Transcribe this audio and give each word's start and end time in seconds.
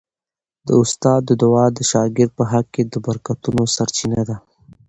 د 0.67 0.69
استاد 0.83 1.23
دعا 1.41 1.65
د 1.77 1.79
شاګرد 1.91 2.31
په 2.37 2.43
حق 2.51 2.65
کي 2.73 2.83
د 2.87 2.93
برکتونو 3.05 3.61
سرچینه 3.75 4.21
ده. 4.29 4.35